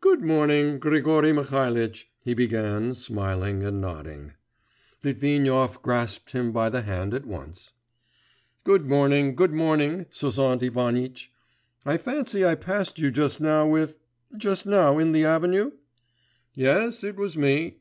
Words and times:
'Good 0.00 0.22
morning, 0.22 0.78
Grigory 0.78 1.32
Mihalitch,' 1.32 2.08
he 2.20 2.34
began, 2.34 2.94
smiling 2.94 3.64
and 3.64 3.80
nodding. 3.80 4.34
Litvinov 5.02 5.82
grasped 5.82 6.30
him 6.30 6.52
by 6.52 6.68
the 6.68 6.82
hand 6.82 7.12
at 7.12 7.26
once. 7.26 7.72
'Good 8.62 8.86
morning, 8.88 9.34
good 9.34 9.50
morning, 9.52 10.06
Sozont 10.12 10.62
Ivanitch. 10.62 11.32
I 11.84 11.96
fancy 11.96 12.44
I 12.46 12.54
passed 12.54 13.00
you 13.00 13.10
just 13.10 13.40
now 13.40 13.66
with... 13.66 13.98
just 14.36 14.66
now 14.66 14.98
in 15.00 15.10
the 15.10 15.24
avenue?' 15.24 15.72
'Yes, 16.54 17.02
it 17.02 17.16
was 17.16 17.36
me. 17.36 17.78